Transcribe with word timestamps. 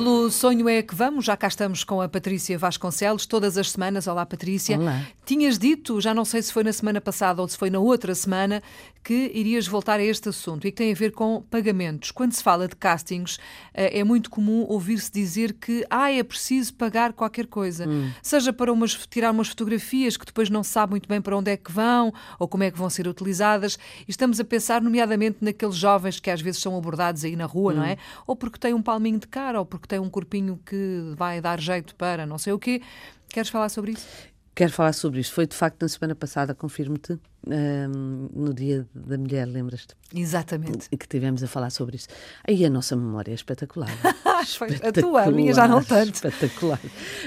Pelo 0.00 0.30
Sonho 0.30 0.66
é 0.66 0.80
que 0.80 0.94
vamos, 0.94 1.26
já 1.26 1.36
cá 1.36 1.46
estamos 1.46 1.84
com 1.84 2.00
a 2.00 2.08
Patrícia 2.08 2.56
Vasconcelos, 2.56 3.26
todas 3.26 3.58
as 3.58 3.70
semanas. 3.70 4.06
Olá, 4.06 4.24
Patrícia. 4.24 4.78
Olá. 4.78 5.06
Tinhas 5.26 5.58
dito, 5.58 6.00
já 6.00 6.14
não 6.14 6.24
sei 6.24 6.40
se 6.40 6.50
foi 6.50 6.64
na 6.64 6.72
semana 6.72 7.02
passada 7.02 7.42
ou 7.42 7.46
se 7.46 7.58
foi 7.58 7.68
na 7.68 7.80
outra 7.80 8.14
semana, 8.14 8.62
que 9.02 9.30
irias 9.34 9.66
voltar 9.66 9.98
a 9.98 10.02
este 10.02 10.28
assunto 10.28 10.66
e 10.66 10.70
que 10.70 10.76
tem 10.76 10.92
a 10.92 10.94
ver 10.94 11.12
com 11.12 11.42
pagamentos. 11.50 12.10
Quando 12.10 12.32
se 12.32 12.42
fala 12.42 12.68
de 12.68 12.76
castings, 12.76 13.38
eh, 13.72 14.00
é 14.00 14.04
muito 14.04 14.28
comum 14.28 14.66
ouvir-se 14.68 15.10
dizer 15.10 15.54
que 15.54 15.86
ah, 15.88 16.10
é 16.10 16.22
preciso 16.22 16.74
pagar 16.74 17.12
qualquer 17.12 17.46
coisa, 17.46 17.88
hum. 17.88 18.10
seja 18.22 18.52
para 18.52 18.72
umas, 18.72 18.94
tirar 19.06 19.30
umas 19.30 19.48
fotografias 19.48 20.16
que 20.16 20.26
depois 20.26 20.50
não 20.50 20.62
se 20.62 20.70
sabe 20.70 20.90
muito 20.90 21.08
bem 21.08 21.20
para 21.20 21.36
onde 21.36 21.50
é 21.50 21.56
que 21.56 21.72
vão 21.72 22.12
ou 22.38 22.46
como 22.46 22.64
é 22.64 22.70
que 22.70 22.78
vão 22.78 22.90
ser 22.90 23.06
utilizadas. 23.06 23.78
E 24.06 24.10
estamos 24.10 24.38
a 24.38 24.44
pensar, 24.44 24.82
nomeadamente, 24.82 25.38
naqueles 25.40 25.76
jovens 25.76 26.20
que 26.20 26.30
às 26.30 26.40
vezes 26.40 26.60
são 26.60 26.76
abordados 26.76 27.24
aí 27.24 27.36
na 27.36 27.46
rua, 27.46 27.72
hum. 27.72 27.76
não 27.76 27.84
é? 27.84 27.96
Ou 28.26 28.36
porque 28.36 28.58
têm 28.58 28.74
um 28.74 28.82
palminho 28.82 29.18
de 29.18 29.28
cara, 29.28 29.58
ou 29.58 29.64
porque 29.64 29.88
tem 29.90 29.98
um 29.98 30.08
corpinho 30.08 30.56
que 30.64 31.12
vai 31.16 31.40
dar 31.40 31.60
jeito 31.60 31.96
para 31.96 32.24
não 32.24 32.38
sei 32.38 32.52
o 32.52 32.58
quê. 32.58 32.80
Queres 33.28 33.50
falar 33.50 33.68
sobre 33.68 33.92
isso? 33.92 34.06
Quero 34.54 34.72
falar 34.72 34.92
sobre 34.92 35.20
isso. 35.20 35.32
Foi 35.32 35.46
de 35.46 35.56
facto 35.56 35.82
na 35.82 35.88
semana 35.88 36.14
passada, 36.14 36.54
confirmo-te, 36.54 37.18
um, 37.46 38.28
no 38.34 38.52
Dia 38.52 38.86
da 38.94 39.16
Mulher, 39.16 39.46
lembras-te? 39.46 39.94
Exatamente. 40.14 40.88
E 40.90 40.96
que 40.96 41.06
tivemos 41.06 41.42
a 41.42 41.46
falar 41.46 41.70
sobre 41.70 41.96
isso. 41.96 42.08
Aí 42.46 42.64
a 42.64 42.70
nossa 42.70 42.96
memória 42.96 43.30
é 43.30 43.34
espetacular. 43.34 43.88
espetacular 44.42 44.88
a 44.88 44.92
tua, 44.92 45.22
a 45.22 45.30
minha 45.30 45.54
já 45.54 45.68
não 45.68 45.82
tanto. 45.82 46.14
Espetacular. 46.14 46.80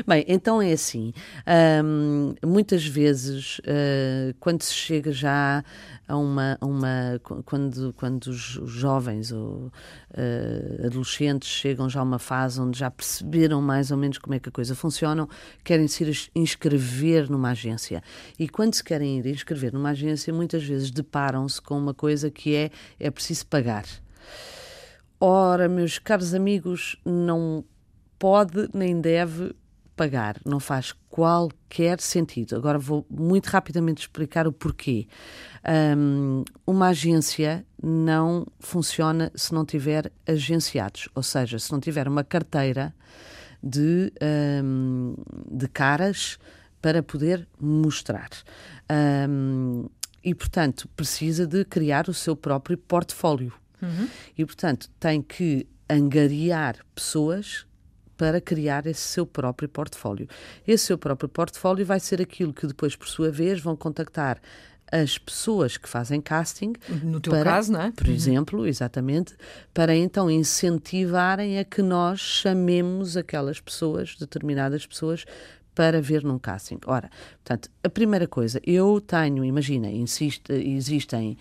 Bem, 0.06 0.26
então 0.28 0.62
é 0.62 0.74
assim. 0.74 1.14
Um, 1.84 2.36
muitas 2.46 2.86
vezes, 2.86 3.60
uh, 3.60 4.36
quando 4.40 4.62
se 4.64 4.74
chega 4.74 5.12
já 5.12 5.64
a 6.08 6.18
uma. 6.18 6.58
A 6.60 6.66
uma 6.66 7.22
quando, 7.46 7.94
quando 7.94 8.28
os 8.28 8.60
jovens 8.66 9.32
ou 9.32 9.72
uh, 10.12 10.86
adolescentes 10.86 11.48
chegam 11.50 11.90
já 11.90 12.02
a 12.02 12.04
uma 12.04 12.20
fase 12.20 12.60
onde 12.60 12.78
já 12.78 12.92
perceberam 12.92 13.62
mais 13.62 13.92
ou 13.92 13.98
menos 13.98 14.18
como 14.18 14.36
é 14.36 14.40
que 14.40 14.50
a 14.50 14.52
coisa 14.52 14.76
funciona, 14.76 15.28
querem 15.64 15.88
se 15.88 16.04
ir 16.04 16.30
inscrever 16.36 17.30
numa 17.30 17.52
agência. 17.52 18.04
E 18.38 18.50
quando 18.50 18.74
se 18.74 18.84
querem 18.84 19.20
ir 19.20 19.28
inscrever 19.28 19.72
numa 19.72 19.92
agência, 19.92 20.03
muitas 20.32 20.64
vezes 20.64 20.92
deparam-se 20.92 21.62
com 21.62 21.78
uma 21.78 21.94
coisa 21.94 22.30
que 22.30 22.56
é 22.56 22.72
é 23.00 23.10
preciso 23.10 23.46
pagar. 23.48 23.86
Ora, 25.20 25.70
meus 25.70 26.00
caros 26.00 26.34
amigos, 26.34 26.98
não 27.06 27.64
pode 28.20 28.70
nem 28.74 29.00
deve 29.00 29.56
pagar, 29.96 30.38
não 30.46 30.60
faz 30.60 30.94
qualquer 31.10 32.00
sentido. 32.02 32.56
Agora 32.56 32.78
vou 32.80 33.06
muito 33.10 33.48
rapidamente 33.48 34.02
explicar 34.02 34.48
o 34.48 34.52
porquê. 34.52 35.08
Um, 35.98 36.44
uma 36.66 36.88
agência 36.88 37.66
não 37.82 38.46
funciona 38.60 39.32
se 39.36 39.54
não 39.54 39.66
tiver 39.66 40.12
agenciados, 40.28 41.08
ou 41.16 41.24
seja, 41.24 41.60
se 41.60 41.72
não 41.72 41.80
tiver 41.80 42.08
uma 42.08 42.24
carteira 42.24 42.94
de, 43.62 44.12
um, 44.64 45.16
de 45.50 45.68
caras 45.68 46.38
para 46.84 47.02
poder 47.02 47.48
mostrar. 47.58 48.30
Um, 49.30 49.88
e, 50.22 50.36
portanto, 50.36 50.90
precisa 50.98 51.48
de 51.48 51.64
criar 51.64 52.10
o 52.10 52.14
seu 52.14 52.36
próprio 52.36 52.78
portfólio. 52.78 53.54
Uhum. 53.82 54.10
E, 54.38 54.46
portanto, 54.46 54.90
tem 55.00 55.22
que 55.22 55.66
angariar 55.90 56.76
pessoas 56.94 57.66
para 58.18 58.42
criar 58.42 58.86
esse 58.86 59.00
seu 59.00 59.26
próprio 59.26 59.70
portfólio. 59.70 60.28
Esse 60.68 60.88
seu 60.88 60.98
próprio 60.98 61.30
portfólio 61.30 61.86
vai 61.86 62.02
ser 62.02 62.22
aquilo 62.22 62.54
que 62.54 62.68
depois, 62.68 62.98
por 62.98 63.08
sua 63.08 63.32
vez, 63.32 63.62
vão 63.62 63.78
contactar 63.78 64.42
as 64.94 65.18
pessoas 65.18 65.76
que 65.76 65.90
fazem 65.90 66.22
casting. 66.22 66.74
No 67.02 67.20
teu 67.20 67.34
para, 67.34 67.44
caso, 67.44 67.72
não 67.72 67.82
é? 67.82 67.92
Por 67.92 68.08
uhum. 68.08 68.14
exemplo, 68.14 68.68
exatamente, 68.68 69.34
para 69.74 69.96
então 69.96 70.30
incentivarem 70.30 71.58
a 71.58 71.66
que 71.66 71.82
nós 71.82 72.20
chamemos 72.20 73.18
aquelas 73.18 73.60
pessoas, 73.60 74.16
determinadas 74.16 74.86
pessoas, 74.86 75.26
para 75.74 76.00
ver 76.00 76.24
num 76.24 76.38
casting. 76.38 76.78
Ora, 76.86 77.10
portanto, 77.44 77.70
a 77.84 77.90
primeira 77.90 78.28
coisa, 78.28 78.62
eu 78.64 79.02
tenho, 79.02 79.44
imagina, 79.44 79.90
insiste, 79.90 80.54
existem 80.54 81.36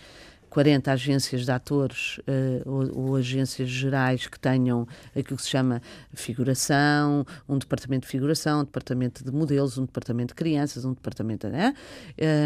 40 0.52 0.92
agências 0.92 1.46
de 1.46 1.50
atores 1.50 2.18
uh, 2.18 2.70
ou, 2.70 3.06
ou, 3.06 3.16
agências 3.16 3.70
gerais 3.70 4.26
que 4.26 4.38
tenham 4.38 4.86
aquilo 5.16 5.38
que 5.38 5.42
se 5.42 5.48
chama 5.48 5.80
figuração, 6.12 7.24
um 7.48 7.56
departamento 7.56 8.04
de 8.04 8.10
figuração, 8.10 8.60
um 8.60 8.64
departamento 8.64 9.24
de 9.24 9.32
modelos, 9.32 9.78
um 9.78 9.86
departamento 9.86 10.28
de 10.28 10.34
crianças, 10.34 10.84
um 10.84 10.92
departamento. 10.92 11.48
Né? 11.48 11.74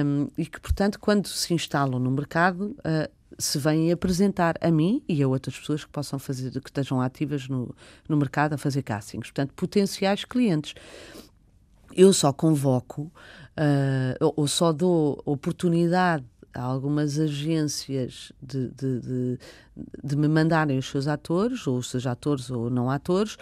Um, 0.05 0.29
e 0.39 0.47
que, 0.47 0.61
portanto, 0.61 1.01
quando 1.01 1.27
se 1.27 1.53
instalam 1.53 1.99
no 1.99 2.13
mercado, 2.13 2.77
uh, 2.79 3.11
se 3.37 3.59
vêm 3.59 3.91
apresentar 3.91 4.55
a 4.61 4.71
mim 4.71 5.03
e 5.09 5.21
a 5.21 5.27
outras 5.27 5.59
pessoas 5.59 5.85
que 5.85 5.91
possam 5.91 6.17
fazer, 6.17 6.53
que 6.53 6.71
estejam 6.71 7.01
ativas 7.01 7.49
no, 7.49 7.75
no 8.09 8.17
mercado 8.17 8.53
a 8.53 8.57
fazer 8.57 8.83
castings. 8.83 9.33
Portanto, 9.33 9.53
potenciais 9.55 10.25
clientes 10.25 10.77
eu 11.97 12.13
só 12.13 12.33
convoco 12.33 13.03
uh, 13.03 14.33
ou 14.37 14.47
só 14.47 14.73
dou 14.73 15.21
oportunidade 15.25 16.25
algumas 16.63 17.19
agências 17.19 18.33
de, 18.43 18.69
de, 18.69 19.01
de, 19.01 19.39
de, 20.03 20.17
me 20.17 20.29
mandarem 20.29 20.79
os 20.79 20.87
seus 20.87 21.07
atores, 21.07 21.67
ou 21.67 21.79
os 21.79 21.91
seus 21.91 22.07
atores 22.07 22.51
ou 22.51 22.71
não 22.71 22.91
atores, 22.91 23.37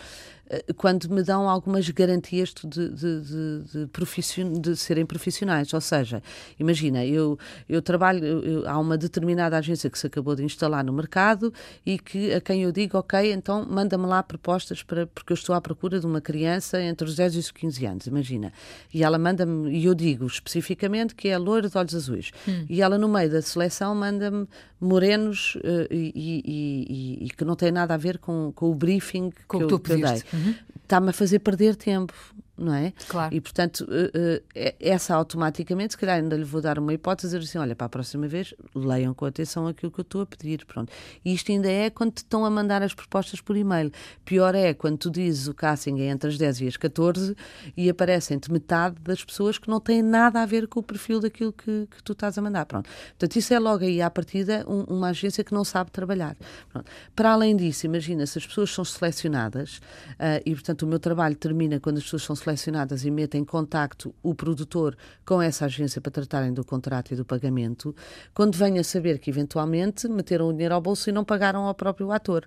quando 0.76 1.08
me 1.08 1.22
dão 1.22 1.48
algumas 1.48 1.88
garantias 1.90 2.52
de, 2.52 2.88
de, 2.90 3.20
de, 3.62 3.86
profission, 3.88 4.52
de 4.52 4.76
serem 4.76 5.06
profissionais. 5.06 5.72
Ou 5.72 5.80
seja, 5.80 6.22
imagina, 6.58 7.04
eu, 7.04 7.38
eu 7.68 7.80
trabalho, 7.80 8.24
eu, 8.24 8.68
há 8.68 8.78
uma 8.78 8.96
determinada 8.96 9.56
agência 9.56 9.88
que 9.88 9.98
se 9.98 10.06
acabou 10.06 10.34
de 10.34 10.44
instalar 10.44 10.84
no 10.84 10.92
mercado 10.92 11.52
e 11.84 11.98
que 11.98 12.32
a 12.32 12.40
quem 12.40 12.62
eu 12.62 12.72
digo, 12.72 12.98
ok, 12.98 13.32
então 13.32 13.66
manda-me 13.68 14.06
lá 14.06 14.22
propostas 14.22 14.82
para, 14.82 15.06
porque 15.06 15.32
eu 15.32 15.36
estou 15.36 15.54
à 15.54 15.60
procura 15.60 15.98
de 15.98 16.06
uma 16.06 16.20
criança 16.20 16.80
entre 16.80 17.06
os 17.06 17.16
10 17.16 17.34
e 17.34 17.38
os 17.38 17.50
15 17.50 17.86
anos, 17.86 18.06
imagina. 18.06 18.52
E 18.92 19.02
ela 19.02 19.18
manda-me, 19.18 19.70
e 19.70 19.84
eu 19.84 19.94
digo 19.94 20.26
especificamente 20.26 21.14
que 21.14 21.28
é 21.28 21.38
loira 21.38 21.68
de 21.68 21.78
olhos 21.78 21.94
azuis. 21.94 22.30
Hum. 22.46 22.66
E 22.68 22.82
ela, 22.82 22.98
no 22.98 23.08
meio 23.08 23.30
da 23.30 23.40
seleção, 23.40 23.94
manda-me 23.94 24.46
morenos 24.80 25.56
uh, 25.56 25.88
e, 25.90 26.12
e, 26.14 26.42
e, 26.44 27.26
e, 27.26 27.30
que 27.30 27.44
não 27.44 27.56
tem 27.56 27.72
nada 27.72 27.94
a 27.94 27.96
ver 27.96 28.18
com, 28.18 28.52
com 28.54 28.70
o 28.70 28.74
briefing 28.74 29.32
com 29.48 29.58
que, 29.58 29.64
eu, 29.72 29.80
que 29.80 29.92
eu 29.92 29.96
dei. 29.96 30.22
Uhum. 30.34 30.54
Está-me 30.82 31.10
a 31.10 31.12
fazer 31.12 31.38
perder 31.38 31.76
tempo 31.76 32.12
não 32.56 32.72
é? 32.72 32.92
Claro. 33.08 33.34
E, 33.34 33.40
portanto, 33.40 33.80
uh, 33.80 33.86
uh, 33.86 34.74
essa 34.80 35.14
automaticamente, 35.14 35.94
se 35.94 35.98
calhar 35.98 36.16
ainda 36.16 36.36
lhe 36.36 36.44
vou 36.44 36.60
dar 36.60 36.78
uma 36.78 36.92
hipótese, 36.94 37.28
dizer 37.28 37.48
assim, 37.48 37.58
olha, 37.58 37.74
para 37.74 37.86
a 37.86 37.88
próxima 37.88 38.28
vez, 38.28 38.54
leiam 38.74 39.12
com 39.12 39.24
atenção 39.24 39.66
aquilo 39.66 39.90
que 39.90 40.00
eu 40.00 40.02
estou 40.02 40.22
a 40.22 40.26
pedir, 40.26 40.64
pronto. 40.64 40.92
E 41.24 41.34
isto 41.34 41.50
ainda 41.50 41.70
é 41.70 41.90
quando 41.90 42.12
te 42.12 42.18
estão 42.18 42.44
a 42.44 42.50
mandar 42.50 42.82
as 42.82 42.94
propostas 42.94 43.40
por 43.40 43.56
e-mail. 43.56 43.90
Pior 44.24 44.54
é 44.54 44.72
quando 44.72 44.98
tu 44.98 45.10
dizes 45.10 45.48
o 45.48 45.54
casting 45.54 46.00
é 46.00 46.06
entre 46.06 46.28
as 46.28 46.38
10 46.38 46.60
e 46.60 46.68
as 46.68 46.76
14 46.76 47.36
e 47.76 47.90
aparecem-te 47.90 48.52
metade 48.52 48.96
das 49.00 49.24
pessoas 49.24 49.58
que 49.58 49.68
não 49.68 49.80
têm 49.80 50.02
nada 50.02 50.40
a 50.40 50.46
ver 50.46 50.68
com 50.68 50.80
o 50.80 50.82
perfil 50.82 51.20
daquilo 51.20 51.52
que, 51.52 51.88
que 51.90 52.02
tu 52.02 52.12
estás 52.12 52.38
a 52.38 52.42
mandar, 52.42 52.66
pronto. 52.66 52.88
Portanto, 53.10 53.36
isso 53.36 53.52
é 53.52 53.58
logo 53.58 53.84
aí 53.84 54.00
à 54.00 54.10
partida 54.10 54.64
um, 54.68 54.82
uma 54.84 55.08
agência 55.08 55.42
que 55.42 55.52
não 55.52 55.64
sabe 55.64 55.90
trabalhar. 55.90 56.36
Pronto. 56.70 56.90
Para 57.16 57.32
além 57.32 57.56
disso, 57.56 57.86
imagina, 57.86 58.26
se 58.26 58.38
as 58.38 58.46
pessoas 58.46 58.70
são 58.70 58.84
selecionadas 58.84 59.78
uh, 60.12 60.40
e, 60.44 60.52
portanto, 60.54 60.82
o 60.82 60.86
meu 60.86 60.98
trabalho 60.98 61.34
termina 61.34 61.80
quando 61.80 61.98
as 61.98 62.04
pessoas 62.04 62.22
são 62.22 62.36
selecionadas 62.44 63.04
e 63.04 63.10
metem 63.10 63.40
em 63.40 63.44
contacto 63.44 64.14
o 64.22 64.34
produtor 64.34 64.96
com 65.24 65.40
essa 65.40 65.64
agência 65.64 66.00
para 66.00 66.12
tratarem 66.12 66.52
do 66.52 66.64
contrato 66.64 67.12
e 67.12 67.16
do 67.16 67.24
pagamento, 67.24 67.94
quando 68.32 68.56
venha 68.56 68.82
a 68.82 68.84
saber 68.84 69.18
que 69.18 69.30
eventualmente 69.30 70.06
meteram 70.08 70.48
o 70.48 70.52
dinheiro 70.52 70.74
ao 70.74 70.80
bolso 70.80 71.08
e 71.08 71.12
não 71.12 71.24
pagaram 71.24 71.64
ao 71.64 71.74
próprio 71.74 72.12
ator. 72.12 72.46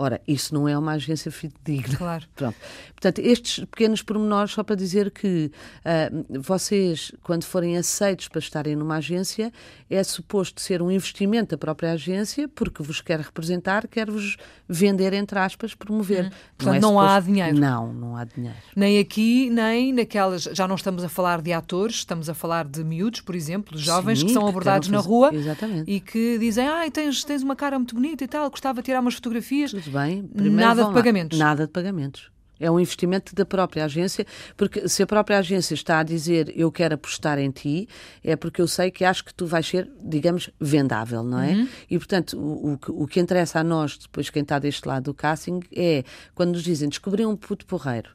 Ora, 0.00 0.20
isso 0.28 0.54
não 0.54 0.68
é 0.68 0.78
uma 0.78 0.92
agência 0.92 1.28
fidedigna. 1.32 1.96
Claro. 1.96 2.24
Pronto. 2.36 2.54
Portanto, 2.90 3.18
estes 3.18 3.64
pequenos 3.64 4.00
pormenores, 4.00 4.52
só 4.52 4.62
para 4.62 4.76
dizer 4.76 5.10
que 5.10 5.50
uh, 5.84 6.40
vocês, 6.40 7.10
quando 7.20 7.42
forem 7.42 7.76
aceitos 7.76 8.28
para 8.28 8.38
estarem 8.38 8.76
numa 8.76 8.96
agência, 8.96 9.52
é 9.90 10.02
suposto 10.04 10.60
ser 10.60 10.80
um 10.80 10.90
investimento 10.90 11.50
da 11.50 11.58
própria 11.58 11.92
agência, 11.92 12.48
porque 12.48 12.80
vos 12.80 13.00
quer 13.00 13.18
representar, 13.18 13.88
quer 13.88 14.08
vos 14.08 14.36
vender, 14.68 15.12
entre 15.14 15.36
aspas, 15.36 15.74
promover. 15.74 16.26
Hum. 16.26 16.30
Portanto, 16.56 16.66
não, 16.66 16.74
é 16.74 16.80
não 16.80 16.88
suposto... 16.90 17.10
há 17.10 17.20
dinheiro. 17.20 17.58
Não, 17.58 17.92
não 17.92 18.16
há 18.16 18.24
dinheiro. 18.24 18.56
Nem 18.76 18.98
aqui, 19.00 19.50
nem 19.50 19.92
naquelas. 19.92 20.44
Já 20.44 20.68
não 20.68 20.76
estamos 20.76 21.02
a 21.02 21.08
falar 21.08 21.42
de 21.42 21.52
atores, 21.52 21.96
estamos 21.96 22.28
a 22.28 22.34
falar 22.34 22.68
de 22.68 22.84
miúdos, 22.84 23.20
por 23.20 23.34
exemplo, 23.34 23.76
de 23.76 23.82
jovens 23.84 24.20
Sim, 24.20 24.26
que 24.26 24.32
são 24.32 24.46
abordados 24.46 24.88
na 24.88 25.00
rua 25.00 25.34
Exatamente. 25.34 25.90
e 25.90 25.98
que 25.98 26.38
dizem: 26.38 26.68
ah, 26.68 26.88
tens, 26.88 27.24
tens 27.24 27.42
uma 27.42 27.56
cara 27.56 27.76
muito 27.76 27.96
bonita 27.96 28.22
e 28.22 28.28
tal, 28.28 28.48
gostava 28.48 28.80
de 28.80 28.86
tirar 28.86 29.00
umas 29.00 29.14
fotografias 29.14 29.72
bem. 29.88 30.22
Primeiro 30.22 30.56
nada 30.56 30.84
de 30.84 30.92
pagamentos. 30.92 31.38
Nada 31.38 31.66
de 31.66 31.72
pagamentos. 31.72 32.30
É 32.60 32.70
um 32.70 32.80
investimento 32.80 33.34
da 33.34 33.44
própria 33.44 33.84
agência, 33.84 34.26
porque 34.56 34.88
se 34.88 35.02
a 35.02 35.06
própria 35.06 35.38
agência 35.38 35.74
está 35.74 36.00
a 36.00 36.02
dizer 36.02 36.52
eu 36.56 36.72
quero 36.72 36.94
apostar 36.94 37.38
em 37.38 37.50
ti, 37.50 37.88
é 38.22 38.34
porque 38.34 38.60
eu 38.60 38.66
sei 38.66 38.90
que 38.90 39.04
acho 39.04 39.24
que 39.24 39.32
tu 39.32 39.46
vais 39.46 39.66
ser, 39.66 39.88
digamos, 40.02 40.50
vendável, 40.60 41.22
não 41.22 41.40
é? 41.40 41.52
Uhum. 41.52 41.68
E 41.88 41.98
portanto, 41.98 42.36
o, 42.36 42.72
o, 42.72 43.02
o, 43.04 43.06
que 43.06 43.20
interessa 43.20 43.60
a 43.60 43.64
nós, 43.64 43.96
depois 43.96 44.28
quem 44.28 44.42
está 44.42 44.58
deste 44.58 44.86
lado 44.88 45.04
do 45.04 45.14
casting, 45.14 45.60
é 45.74 46.02
quando 46.34 46.52
nos 46.52 46.64
dizem 46.64 46.88
descobri 46.88 47.24
um 47.24 47.36
puto 47.36 47.64
porreiro. 47.64 48.10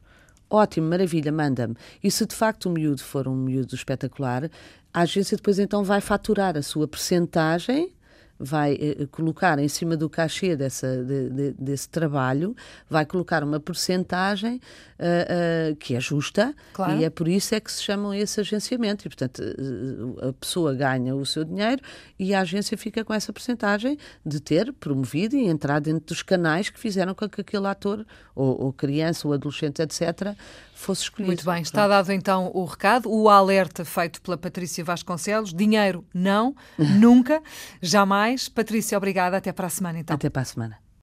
Ótimo, 0.50 0.88
maravilha, 0.88 1.32
manda-me. 1.32 1.74
E 2.02 2.10
se 2.10 2.26
de 2.26 2.34
facto 2.34 2.66
o 2.66 2.70
miúdo 2.70 3.02
for 3.02 3.26
um 3.26 3.34
miúdo 3.34 3.74
espetacular, 3.74 4.50
a 4.92 5.00
agência 5.00 5.36
depois 5.36 5.58
então 5.58 5.82
vai 5.82 6.00
faturar 6.00 6.56
a 6.56 6.62
sua 6.62 6.86
percentagem 6.86 7.92
vai 8.38 8.74
eh, 8.80 9.06
colocar 9.10 9.58
em 9.58 9.68
cima 9.68 9.96
do 9.96 10.08
cachê 10.08 10.56
dessa, 10.56 11.02
de, 11.04 11.30
de, 11.30 11.52
desse 11.52 11.88
trabalho, 11.88 12.56
vai 12.88 13.06
colocar 13.06 13.44
uma 13.44 13.60
porcentagem 13.60 14.60
uh, 14.98 15.72
uh, 15.72 15.76
que 15.76 15.94
é 15.94 16.00
justa 16.00 16.54
claro. 16.72 16.98
e 16.98 17.04
é 17.04 17.10
por 17.10 17.28
isso 17.28 17.54
é 17.54 17.60
que 17.60 17.70
se 17.70 17.82
chamam 17.82 18.12
esse 18.12 18.40
agenciamento. 18.40 19.06
E, 19.06 19.08
portanto, 19.08 19.38
uh, 19.40 20.28
a 20.28 20.32
pessoa 20.32 20.74
ganha 20.74 21.14
o 21.14 21.24
seu 21.24 21.44
dinheiro 21.44 21.80
e 22.18 22.34
a 22.34 22.40
agência 22.40 22.76
fica 22.76 23.04
com 23.04 23.14
essa 23.14 23.32
porcentagem 23.32 23.98
de 24.24 24.40
ter 24.40 24.72
promovido 24.72 25.36
e 25.36 25.46
entrar 25.46 25.80
dentro 25.80 26.06
dos 26.06 26.22
canais 26.22 26.68
que 26.70 26.78
fizeram 26.78 27.14
com 27.14 27.28
que 27.28 27.40
aquele 27.40 27.66
ator, 27.66 28.04
ou, 28.34 28.64
ou 28.64 28.72
criança, 28.72 29.26
ou 29.28 29.34
adolescente, 29.34 29.80
etc., 29.80 30.34
fosse 30.74 31.04
escolhido. 31.04 31.28
Muito 31.28 31.44
bem, 31.44 31.62
está 31.62 31.86
dado 31.86 32.10
então 32.12 32.50
o 32.52 32.64
recado, 32.64 33.10
o 33.10 33.28
alerta 33.28 33.84
feito 33.84 34.20
pela 34.20 34.36
Patrícia 34.36 34.84
Vasconcelos. 34.84 35.54
Dinheiro, 35.54 36.04
não, 36.12 36.54
nunca, 36.76 37.42
jamais. 37.80 38.23
Patrícia, 38.54 38.96
obrigada. 38.98 39.36
Até 39.36 39.52
para 39.52 39.66
a 39.66 39.70
semana 39.70 39.98
então. 39.98 40.14
Até 40.14 40.30
para 40.30 40.42
a 40.42 40.44
semana. 40.44 40.83